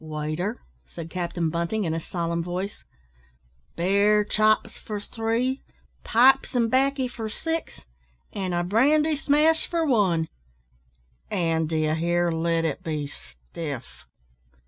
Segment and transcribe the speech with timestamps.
[0.03, 0.59] "Waiter,"
[0.89, 2.83] said Captain Bunting, in a solemn voice,
[3.75, 5.61] "bear chops for three,
[6.03, 7.81] pipes and baccy for six,
[8.33, 10.27] an' a brandy smash for one;
[11.29, 14.07] an', d'ye hear, let it be stiff!"